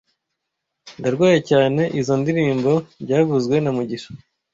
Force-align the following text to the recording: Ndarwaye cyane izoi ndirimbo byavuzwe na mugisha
Ndarwaye 0.99 1.39
cyane 1.49 1.81
izoi 1.99 2.19
ndirimbo 2.21 2.71
byavuzwe 3.03 3.55
na 3.59 3.71
mugisha 3.75 4.09